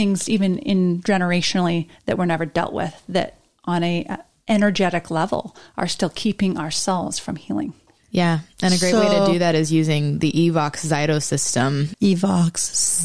[0.00, 4.16] things even in generationally that were never dealt with that on a uh,
[4.48, 7.74] energetic level are still keeping ourselves from healing.
[8.10, 8.40] Yeah.
[8.62, 11.90] And a great way to do that is using the Evox Zyto system.
[12.00, 12.54] Evox,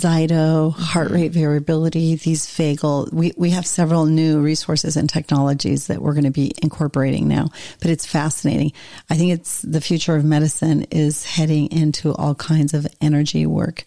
[0.01, 3.13] Zyto, heart rate variability, these vagal.
[3.13, 7.49] We, we have several new resources and technologies that we're going to be incorporating now,
[7.81, 8.71] but it's fascinating.
[9.09, 13.83] I think it's the future of medicine is heading into all kinds of energy work.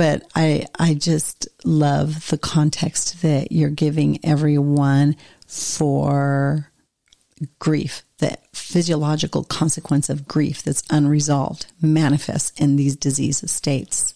[0.00, 5.14] But I, I just love the context that you're giving everyone
[5.46, 6.70] for
[7.58, 14.14] grief, the physiological consequence of grief that's unresolved manifests in these disease states.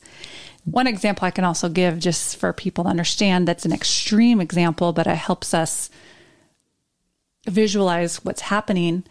[0.65, 4.95] One example I can also give just for people to understand that's an extreme example,
[4.95, 5.91] but it helps us
[7.47, 9.05] visualize what's happening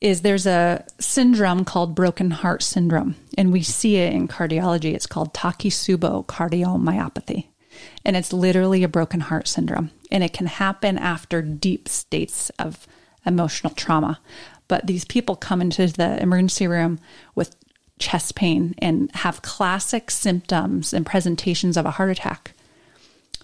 [0.00, 4.92] is there's a syndrome called broken heart syndrome and we see it in cardiology.
[4.92, 7.46] It's called takotsubo cardiomyopathy
[8.04, 9.92] and it's literally a broken heart syndrome.
[10.10, 12.86] And it can happen after deep states of
[13.24, 14.20] emotional trauma.
[14.68, 17.00] But these people come into the emergency room
[17.34, 17.56] with
[17.98, 22.52] chest pain and have classic symptoms and presentations of a heart attack.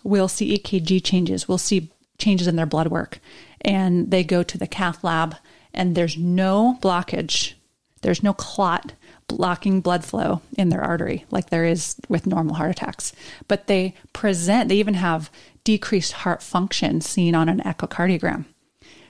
[0.02, 3.18] We'll see EKG changes, we'll see changes in their blood work,
[3.62, 5.36] and they go to the cath lab,
[5.72, 7.54] and there's no blockage,
[8.02, 8.92] there's no clot
[9.28, 13.12] blocking blood flow in their artery like there is with normal heart attacks.
[13.48, 15.30] But they present, they even have
[15.64, 18.44] decreased heart function seen on an echocardiogram.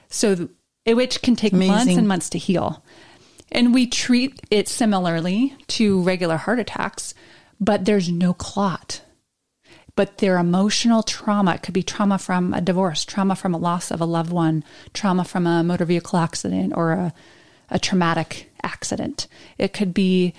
[0.08, 0.48] So,
[0.86, 2.82] which can take months and months to heal.
[3.52, 7.14] And we treat it similarly to regular heart attacks,
[7.60, 9.02] but there's no clot
[9.96, 13.90] but their emotional trauma it could be trauma from a divorce trauma from a loss
[13.90, 17.14] of a loved one trauma from a motor vehicle accident or a,
[17.70, 19.26] a traumatic accident
[19.58, 20.32] it could be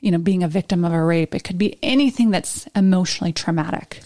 [0.00, 4.00] you know being a victim of a rape it could be anything that's emotionally traumatic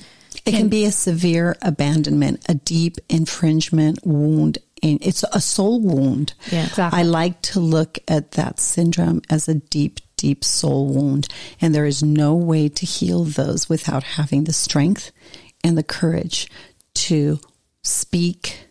[0.47, 4.59] It can be a severe abandonment, a deep infringement wound.
[4.83, 6.35] And it's a soul wound.
[6.51, 6.67] Yeah.
[6.67, 7.01] Exactly.
[7.01, 11.29] I like to look at that syndrome as a deep, deep soul wound.
[11.61, 15.13] And there is no way to heal those without having the strength
[15.63, 16.49] and the courage
[16.95, 17.39] to
[17.83, 18.67] speak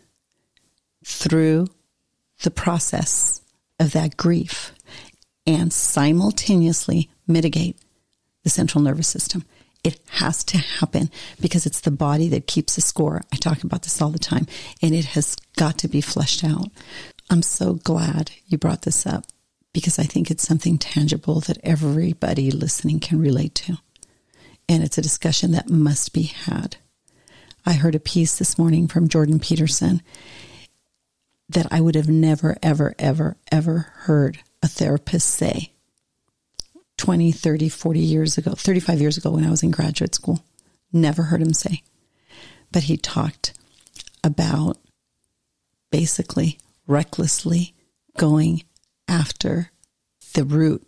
[1.05, 1.67] through
[2.41, 3.41] the process
[3.79, 4.73] of that grief
[5.45, 7.77] and simultaneously mitigate
[8.43, 9.45] the central nervous system.
[9.83, 13.21] It has to happen because it's the body that keeps the score.
[13.31, 14.47] I talk about this all the time
[14.81, 16.67] and it has got to be fleshed out.
[17.29, 19.25] I'm so glad you brought this up
[19.73, 23.77] because I think it's something tangible that everybody listening can relate to.
[24.67, 26.77] And it's a discussion that must be had.
[27.65, 30.01] I heard a piece this morning from Jordan Peterson
[31.49, 35.73] that I would have never, ever, ever, ever heard a therapist say
[36.97, 40.43] 20, 30, 40 years ago, 35 years ago when I was in graduate school.
[40.91, 41.81] Never heard him say.
[42.71, 43.53] But he talked
[44.23, 44.77] about
[45.91, 47.73] basically recklessly
[48.17, 48.63] going
[49.07, 49.71] after
[50.33, 50.85] the root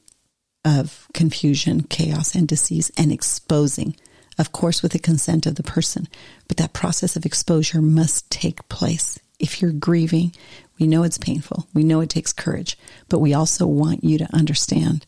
[0.63, 3.95] of confusion, chaos, and disease and exposing,
[4.37, 6.07] of course, with the consent of the person.
[6.47, 9.17] But that process of exposure must take place.
[9.41, 10.33] If you're grieving,
[10.79, 11.67] we know it's painful.
[11.73, 12.77] We know it takes courage,
[13.09, 15.05] but we also want you to understand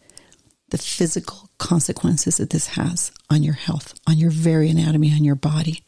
[0.69, 5.35] the physical consequences that this has on your health, on your very anatomy, on your
[5.35, 5.83] body.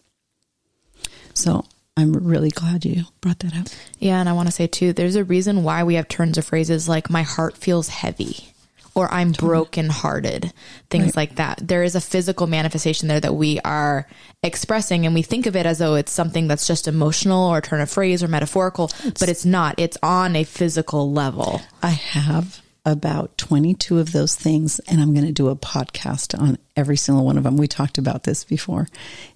[1.33, 1.65] So
[1.97, 3.67] I'm really glad you brought that up.
[3.99, 6.45] Yeah, and I want to say too, there's a reason why we have turns of
[6.45, 8.53] phrases like "my heart feels heavy,"
[8.95, 10.53] or I'm brokenhearted,
[10.89, 11.15] things Right.
[11.17, 11.59] like that.
[11.67, 14.07] There is a physical manifestation there that we are
[14.41, 17.81] expressing, and we think of it as though it's something that's just emotional or turn
[17.81, 19.75] of phrase or metaphorical, but it's not.
[19.77, 21.61] It's on a physical level.
[21.83, 26.57] I have about 22 of those things, and I'm going to do a podcast on
[26.75, 27.57] every single one of them.
[27.57, 28.87] We talked about this before.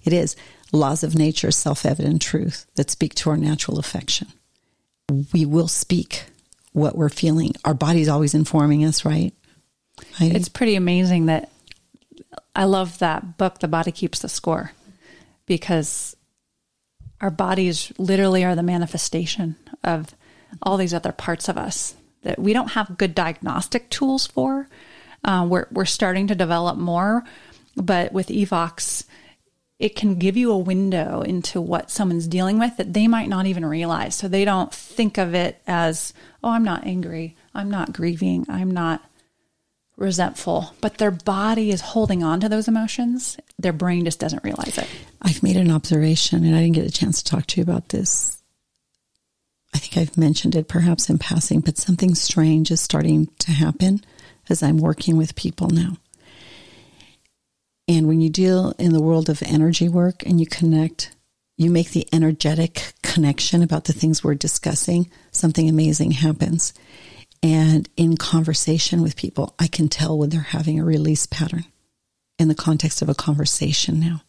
[0.04, 0.36] It is
[0.72, 4.28] laws of nature, self evident truth that speak to our natural affection.
[5.32, 6.24] We will speak
[6.72, 7.52] what we're feeling.
[7.64, 9.34] Our body's always informing us, right?
[10.20, 11.50] It's pretty amazing that
[12.54, 14.72] I love that book, The Body Keeps the Score,
[15.46, 16.16] because
[17.20, 20.14] our bodies literally are the manifestation of
[20.62, 24.68] all these other parts of us that we don't have good diagnostic tools for.
[25.24, 27.24] Uh, we're, we're starting to develop more,
[27.76, 29.04] but with Evox,
[29.78, 33.46] it can give you a window into what someone's dealing with that they might not
[33.46, 34.14] even realize.
[34.14, 36.12] So they don't think of it as,
[36.44, 37.36] oh, I'm not angry.
[37.54, 38.44] I'm not grieving.
[38.48, 39.02] I'm not
[40.00, 43.36] resentful, but their body is holding on to those emotions.
[43.58, 44.88] Their brain just doesn't realize it.
[45.22, 47.90] I've made an observation, and I didn't get a chance to talk to you about
[47.90, 48.42] this.
[49.74, 54.02] I think I've mentioned it perhaps in passing, but something strange is starting to happen
[54.48, 55.98] as I'm working with people now.
[57.86, 61.14] And when you deal in the world of energy work and you connect,
[61.56, 66.72] you make the energetic connection about the things we're discussing, something amazing happens.
[67.42, 71.64] And in conversation with people, I can tell when they're having a release pattern
[72.38, 74.22] in the context of a conversation now.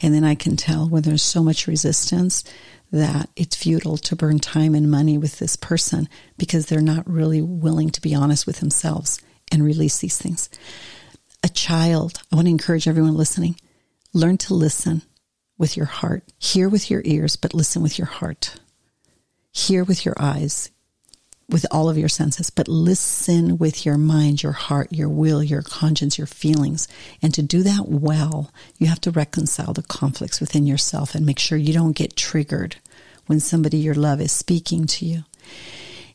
[0.00, 2.44] And then I can tell when there's so much resistance
[2.92, 7.42] that it's futile to burn time and money with this person because they're not really
[7.42, 10.48] willing to be honest with themselves and release these things.
[11.42, 13.56] A child, I want to encourage everyone listening,
[14.12, 15.02] learn to listen
[15.58, 16.24] with your heart.
[16.38, 18.56] Hear with your ears, but listen with your heart.
[19.52, 20.70] Hear with your eyes,
[21.48, 25.62] with all of your senses, but listen with your mind, your heart, your will, your
[25.62, 26.88] conscience, your feelings.
[27.20, 31.38] And to do that well, you have to reconcile the conflicts within yourself and make
[31.38, 32.76] sure you don't get triggered
[33.26, 35.24] when somebody you love is speaking to you.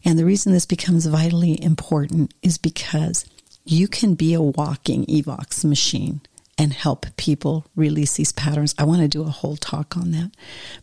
[0.04, 3.26] And the reason this becomes vitally important is because
[3.66, 6.22] you can be a walking Evox machine
[6.58, 8.76] and help people release these patterns.
[8.78, 10.32] I want to do a whole talk on that.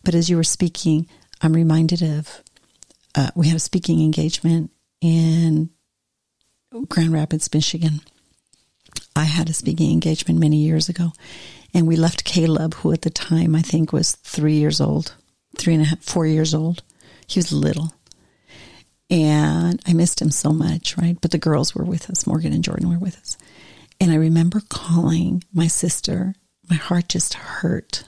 [0.04, 1.08] But as you were speaking,
[1.42, 2.42] I'm reminded of
[3.16, 5.70] uh, we had a speaking engagement in
[6.88, 8.00] Grand Rapids, Michigan.
[9.14, 11.12] I had a speaking engagement many years ago,
[11.72, 15.14] and we left Caleb, who at the time I think was three years old,
[15.56, 16.82] three and a half, four years old.
[17.26, 17.92] He was little.
[19.08, 21.16] And I missed him so much, right?
[21.20, 22.26] But the girls were with us.
[22.26, 23.38] Morgan and Jordan were with us.
[24.00, 26.34] And I remember calling my sister.
[26.68, 28.04] My heart just hurt.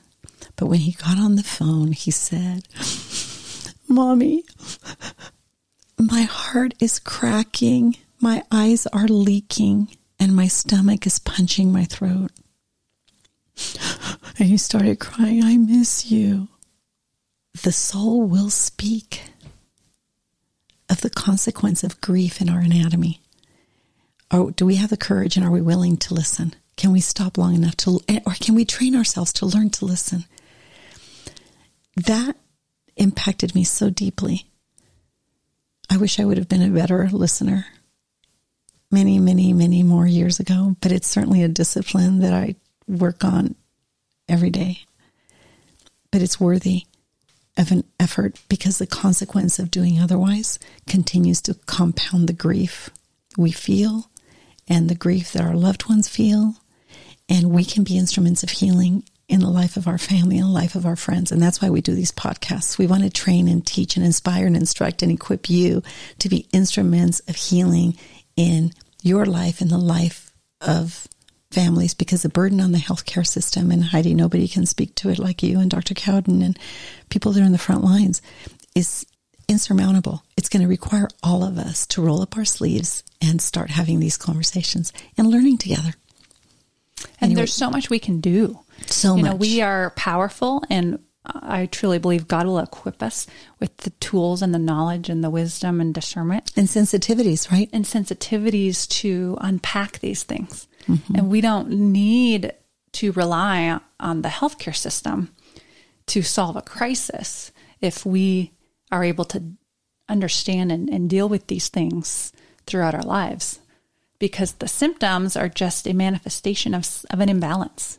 [0.56, 2.66] But when he got on the phone, he said,
[3.88, 4.44] Mommy,
[5.98, 9.88] my heart is cracking, my eyes are leaking,
[10.20, 12.30] and my stomach is punching my throat.
[14.38, 16.48] And he started crying, I miss you.
[17.62, 19.22] The soul will speak
[20.88, 23.20] of the consequence of grief in our anatomy.
[24.32, 26.54] Or do we have the courage and are we willing to listen?
[26.76, 30.26] Can we stop long enough to, or can we train ourselves to learn to listen?
[31.96, 32.36] That
[32.98, 34.46] impacted me so deeply.
[35.90, 37.66] I wish I would have been a better listener
[38.90, 42.56] many, many, many more years ago, but it's certainly a discipline that I
[42.86, 43.54] work on
[44.28, 44.80] every day.
[46.10, 46.84] But it's worthy
[47.56, 52.90] of an effort because the consequence of doing otherwise continues to compound the grief
[53.36, 54.10] we feel
[54.68, 56.54] and the grief that our loved ones feel.
[57.28, 60.52] And we can be instruments of healing in the life of our family and the
[60.52, 61.30] life of our friends.
[61.30, 62.78] And that's why we do these podcasts.
[62.78, 65.82] We want to train and teach and inspire and instruct and equip you
[66.20, 67.96] to be instruments of healing
[68.36, 68.72] in
[69.02, 71.06] your life and the life of
[71.50, 75.18] families because the burden on the healthcare system and Heidi, nobody can speak to it
[75.18, 75.94] like you and Dr.
[75.94, 76.58] Cowden and
[77.10, 78.22] people that are in the front lines
[78.74, 79.06] is
[79.48, 80.22] insurmountable.
[80.36, 83.98] It's going to require all of us to roll up our sleeves and start having
[84.00, 85.94] these conversations and learning together.
[87.00, 87.36] And Anyway.
[87.36, 88.60] there's so much we can do.
[88.86, 89.30] So you much.
[89.30, 93.26] know, we are powerful and uh, I truly believe God will equip us
[93.60, 97.68] with the tools and the knowledge and the wisdom and discernment and sensitivities, right?
[97.72, 100.68] and sensitivities to unpack these things.
[100.86, 101.14] Mm-hmm.
[101.14, 102.52] And we don't need
[102.92, 105.34] to rely on the healthcare system
[106.06, 108.52] to solve a crisis if we
[108.90, 109.42] are able to
[110.08, 112.32] understand and, and deal with these things
[112.66, 113.60] throughout our lives.
[114.18, 117.98] Because the symptoms are just a manifestation of, of an imbalance.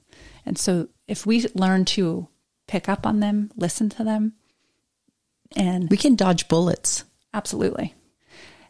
[0.50, 2.28] And so if we learn to
[2.68, 4.34] pick up on them, listen to them,
[5.56, 7.04] and We can dodge bullets.
[7.34, 7.94] Absolutely.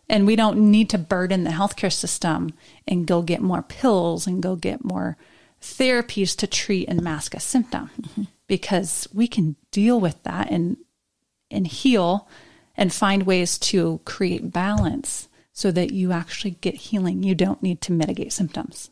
[0.10, 2.54] And we don't need to burden the healthcare system
[2.88, 5.18] and go get more pills and go get more
[5.62, 8.24] therapies to treat and mask a symptom mm-hmm.
[8.48, 10.78] because we can deal with that and
[11.52, 12.28] and heal
[12.78, 17.24] and find ways to create balance so that you actually get healing.
[17.24, 18.90] You don't need to mitigate symptoms.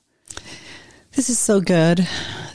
[1.13, 2.07] This is so good.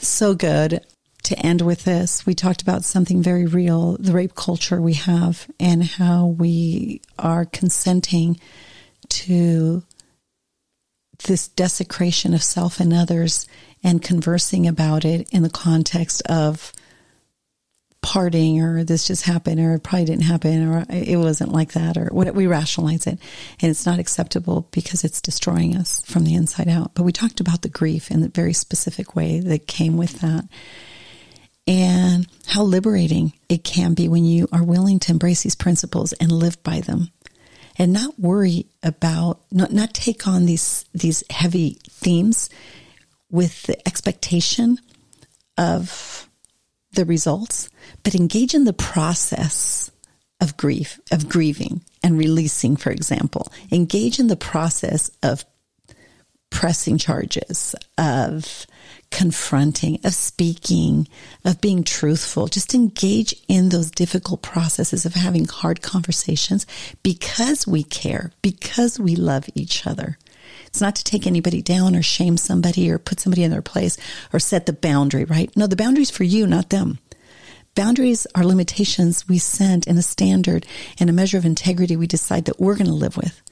[0.03, 0.85] So good.
[1.25, 5.49] To end with this, we talked about something very real the rape culture we have
[5.61, 8.41] and how we are consenting
[9.09, 9.85] to
[11.25, 13.47] this desecration of self and others
[13.85, 16.73] and conversing about it in the context of
[18.03, 21.97] parting or this just happened or it probably didn't happen or it wasn't like that
[21.97, 23.19] or what we rationalize it.
[23.61, 26.95] And it's not acceptable because it's destroying us from the inside out.
[26.95, 30.45] But we talked about the grief in the very specific way that came with that.
[31.67, 36.33] And how liberating it can be when you are willing to embrace these principles and
[36.33, 37.09] live by them.
[37.79, 42.51] And not worry about not not take on these these heavy themes
[43.31, 44.79] with the expectation
[45.57, 46.29] of
[46.93, 47.69] the results,
[48.03, 49.91] but engage in the process
[50.41, 53.51] of grief, of grieving and releasing, for example.
[53.71, 55.45] Engage in the process of
[56.51, 58.67] pressing charges, of
[59.11, 61.07] confronting, of speaking,
[61.45, 62.47] of being truthful.
[62.47, 66.67] Just engage in those difficult processes of having hard conversations
[67.03, 70.19] because we care, because we love each other.
[70.73, 73.99] It's not to take anybody down or shame somebody or put somebody in their place
[74.33, 75.55] or set the boundary, right?
[75.55, 76.99] No, the boundary's for you, not them.
[77.75, 80.65] Boundaries are limitations we send in a standard
[80.99, 83.43] and a measure of integrity we decide that we're going to live with.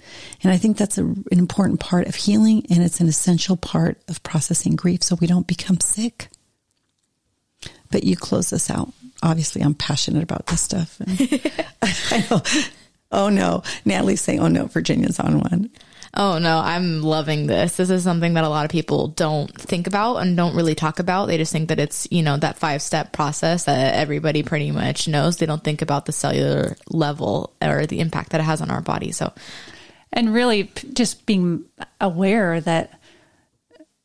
[0.43, 4.01] And I think that's a, an important part of healing and it's an essential part
[4.09, 6.31] of processing grief so we don't become sick.
[7.91, 8.95] But you close this out.
[9.23, 10.99] Obviously, I'm passionate about this stuff.
[11.83, 12.43] I know.
[13.13, 13.63] Oh no.
[13.85, 15.71] Natalie's saying, oh no, Virginia's on one.
[16.13, 17.77] Oh no, I'm loving this.
[17.77, 20.99] This is something that a lot of people don't think about and don't really talk
[20.99, 21.27] about.
[21.27, 25.07] They just think that it's, you know, that five step process that everybody pretty much
[25.07, 25.37] knows.
[25.37, 28.81] They don't think about the cellular level or the impact that it has on our
[28.81, 29.13] body.
[29.13, 29.33] So,
[30.13, 31.65] and really just being
[32.01, 33.01] aware that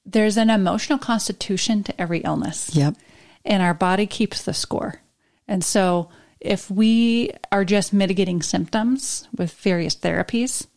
[0.06, 2.70] there's an emotional constitution to every illness.
[2.76, 2.98] Yep.
[3.44, 5.02] And our body keeps the score.
[5.48, 10.68] And so if we are just mitigating symptoms with various therapies,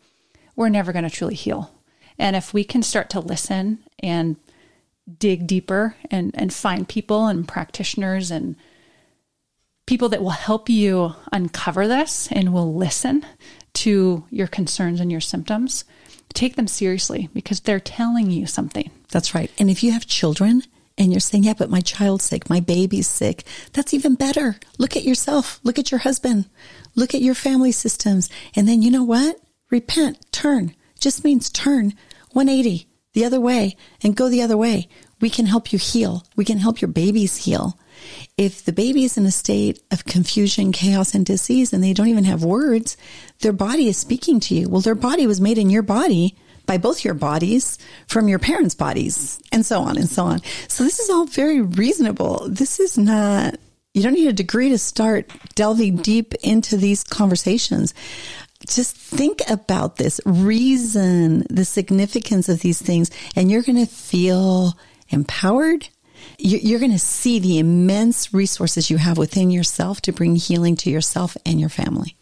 [0.59, 1.71] we're never going to truly heal.
[2.19, 4.35] And if we can start to listen and
[5.19, 8.57] dig deeper and, and find people and practitioners and
[9.87, 13.25] people that will help you uncover this and will listen
[13.75, 15.85] to your concerns and your symptoms,
[16.35, 18.91] take them seriously because they're telling you something.
[19.11, 19.53] That's right.
[19.61, 20.65] And if you have children
[20.99, 23.45] and you're saying, yeah, but my child's sick, my baby's sick,
[23.75, 24.57] that's even better.
[24.77, 26.47] Look at yourself, look at your husband,
[26.97, 28.29] look at your family systems.
[28.57, 29.41] And then you know what?
[29.71, 31.95] Repent, turn, just means turn
[32.33, 34.89] 180 the other way and go the other way.
[35.21, 36.25] We can help you heal.
[36.37, 37.79] We can help your babies heal.
[38.37, 42.09] If the baby is in a state of confusion, chaos, and disease, and they don't
[42.09, 42.97] even have words,
[43.41, 44.69] their body is speaking to you.
[44.69, 48.75] Well, their body was made in your body by both your bodies from your parents'
[48.75, 50.41] bodies, and so on and so on.
[50.69, 52.47] So this is all very reasonable.
[52.49, 53.57] This is not,
[53.95, 57.95] you don't need a degree to start delving deep into these conversations
[58.75, 64.79] just think about this, reason the significance of these things, and you're going to feel
[65.09, 65.89] empowered.
[66.39, 70.91] You're going to see the immense resources you have within yourself to bring healing to
[70.91, 72.17] yourself and your family.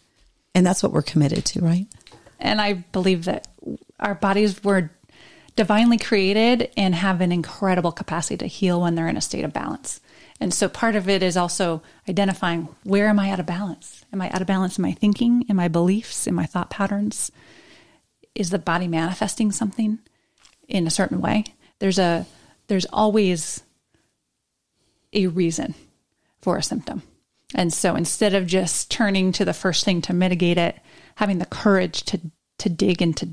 [0.54, 1.86] And that's what we're committed to, right?
[2.38, 3.48] And I believe that
[3.98, 4.90] our bodies were
[5.54, 9.52] divinely created and have an incredible capacity to heal when they're in a state of
[9.52, 10.00] balance.
[10.40, 14.04] And so part of it is also identifying where am I out of balance?
[14.12, 17.32] Am I out of balance in my thinking, in my beliefs, in my thought patterns?
[18.34, 19.98] Is the body manifesting something
[20.68, 21.44] in a certain way?
[21.78, 22.26] There's a
[22.68, 23.62] there's always
[25.12, 25.74] a reason
[26.42, 27.02] for a symptom.
[27.54, 30.78] And so instead of just turning to the first thing to mitigate it,
[31.14, 32.20] having the courage to
[32.58, 33.28] to dig and to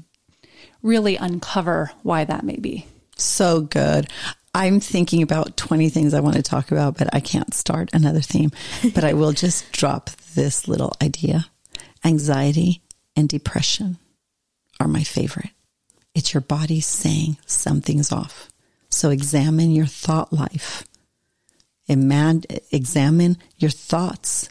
[0.82, 2.86] really uncover why that may be.
[3.18, 4.08] So good.
[4.54, 8.22] I'm thinking about 20 things I want to talk about, but I can't start another
[8.22, 8.52] theme.
[8.94, 11.48] But I will just drop this little idea.
[12.06, 12.82] Anxiety
[13.16, 13.98] and depression
[14.80, 15.50] are my favorite.
[16.14, 18.50] It's your body saying something's off.
[18.90, 20.86] So examine your thought life.
[21.88, 24.50] examine your thoughts.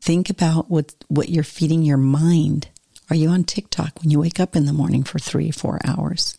[0.00, 2.68] Think about what, what you're feeding your mind.
[3.10, 6.38] Are you on TikTok when you wake up in the morning for three, four hours?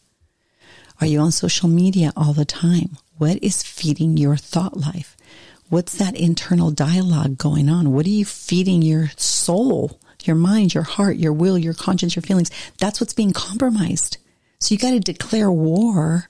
[1.02, 2.98] Are you on social media all the time?
[3.18, 5.16] What is feeding your thought life?
[5.70, 7.92] What's that internal dialogue going on?
[7.92, 12.24] What are you feeding your soul, your mind, your heart, your will, your conscience, your
[12.24, 12.52] feelings.
[12.78, 14.18] That's what's being compromised.
[14.60, 16.30] So you got to declare war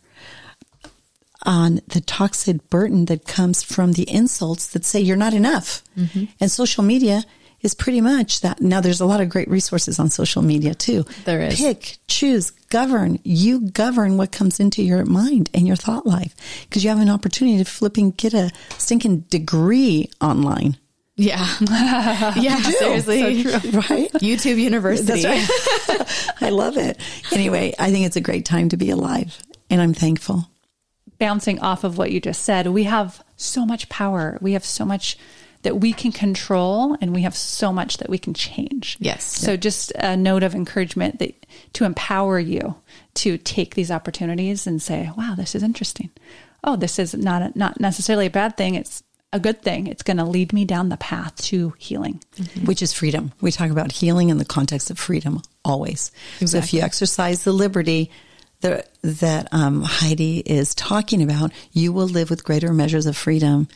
[1.44, 5.84] on the toxic burden that comes from the insults that say you're not enough.
[5.98, 6.26] Mm-hmm.
[6.40, 7.24] And social media
[7.66, 8.62] is pretty much that.
[8.62, 11.04] Now, there's a lot of great resources on social media too.
[11.26, 11.58] There is.
[11.58, 13.20] Pick, choose, govern.
[13.24, 17.10] You govern what comes into your mind and your thought life because you have an
[17.10, 20.78] opportunity to flipping get a stinking degree online.
[21.18, 21.48] Yeah.
[21.62, 23.44] yeah, seriously.
[23.44, 24.12] So true, right?
[24.14, 25.22] YouTube University.
[25.24, 26.36] That's right.
[26.42, 27.00] I love it.
[27.32, 30.50] Anyway, I think it's a great time to be alive and I'm thankful.
[31.18, 34.38] Bouncing off of what you just said, we have so much power.
[34.42, 35.18] We have so much
[35.66, 38.98] that we can control and we have so much that we can change.
[39.00, 39.24] Yes.
[39.24, 42.76] So just a note of encouragement that to empower you
[43.16, 46.12] to take these opportunities and say, "Wow, this is interesting.
[46.64, 48.76] Oh, this is not a, not necessarily a bad thing.
[48.76, 49.02] It's
[49.34, 49.88] a good thing.
[49.88, 52.66] It's going to lead me down the path to healing, mm-hmm.
[52.66, 53.32] which is freedom.
[53.42, 56.12] We talk about healing in the context of freedom always.
[56.40, 56.48] Exactly.
[56.48, 58.12] So if you exercise the liberty
[58.62, 63.68] that, that um, Heidi is talking about, you will live with greater measures of freedom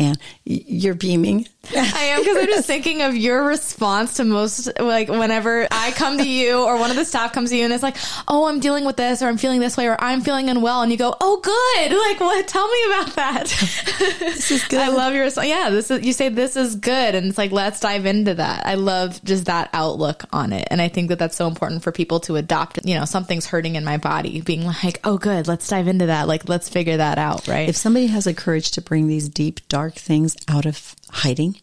[0.00, 1.46] and you're beaming.
[1.76, 6.18] I am because I'm just thinking of your response to most like whenever I come
[6.18, 7.96] to you or one of the staff comes to you and it's like,
[8.26, 10.90] oh, I'm dealing with this or I'm feeling this way or I'm feeling unwell, and
[10.90, 11.56] you go, oh, good.
[12.00, 12.48] Like, what?
[12.48, 13.46] Tell me about that.
[14.20, 14.80] this is good.
[14.80, 15.48] I love your response.
[15.48, 16.04] Yeah, this is.
[16.04, 18.66] You say this is good, and it's like let's dive into that.
[18.66, 21.92] I love just that outlook on it, and I think that that's so important for
[21.92, 22.80] people to adopt.
[22.84, 25.46] You know, something's hurting in my body, being like, oh, good.
[25.46, 26.26] Let's dive into that.
[26.26, 27.46] Like, let's figure that out.
[27.46, 27.68] Right.
[27.68, 31.60] If somebody has the courage to bring these deep, dark things out of hiding,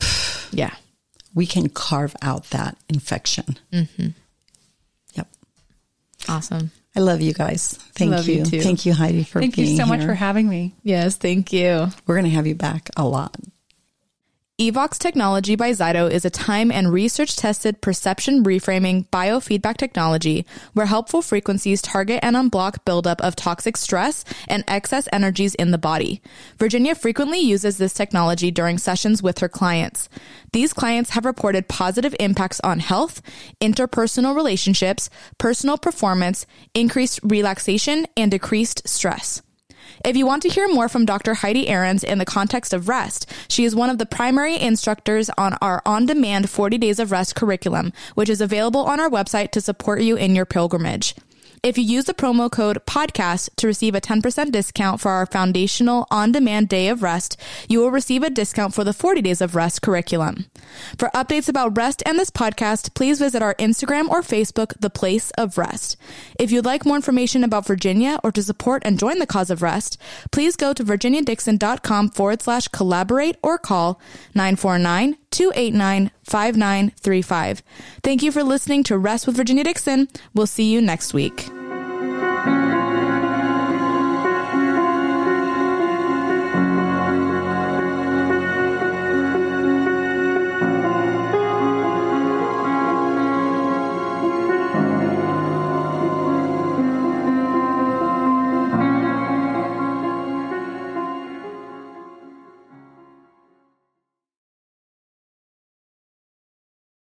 [0.50, 0.74] yeah,
[1.34, 3.58] we can carve out that infection.
[3.72, 4.08] Mm-hmm.
[5.14, 5.28] Yep.
[6.28, 6.70] Awesome.
[6.96, 7.74] I love you guys.
[7.94, 8.36] Thank love you.
[8.36, 8.60] you too.
[8.60, 9.96] Thank you, Heidi, for Thank being you so here.
[9.96, 10.74] much for having me.
[10.84, 11.88] Yes, thank you.
[12.06, 13.36] We're going to have you back a lot.
[14.60, 20.86] Evox technology by Zyto is a time and research tested perception reframing biofeedback technology where
[20.86, 26.22] helpful frequencies target and unblock buildup of toxic stress and excess energies in the body.
[26.56, 30.08] Virginia frequently uses this technology during sessions with her clients.
[30.52, 33.22] These clients have reported positive impacts on health,
[33.60, 39.42] interpersonal relationships, personal performance, increased relaxation, and decreased stress.
[40.04, 41.34] If you want to hear more from Dr.
[41.34, 45.54] Heidi Ahrens in the context of rest, she is one of the primary instructors on
[45.60, 49.60] our on demand 40 Days of Rest curriculum, which is available on our website to
[49.60, 51.14] support you in your pilgrimage.
[51.64, 56.06] If you use the promo code podcast to receive a 10% discount for our foundational
[56.10, 57.40] on-demand day of rest,
[57.70, 60.44] you will receive a discount for the 40 days of rest curriculum.
[60.98, 65.30] For updates about rest and this podcast, please visit our Instagram or Facebook, The Place
[65.38, 65.96] of Rest.
[66.38, 69.62] If you'd like more information about Virginia or to support and join the cause of
[69.62, 69.96] rest,
[70.30, 73.98] please go to virginiadixon.com forward slash collaborate or call
[74.34, 77.62] 949 289 5935.
[78.02, 80.08] Thank you for listening to Rest with Virginia Dixon.
[80.32, 81.50] We'll see you next week.